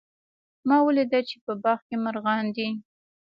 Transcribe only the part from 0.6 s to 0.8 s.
ما